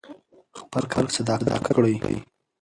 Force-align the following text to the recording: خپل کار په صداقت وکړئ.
خپل 0.59 0.83
کار 0.93 1.03
په 1.07 1.13
صداقت 1.17 1.47
وکړئ. 1.63 1.95